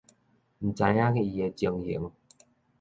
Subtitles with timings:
[0.03, 0.07] 毋知影
[1.23, 2.11] 伊的情形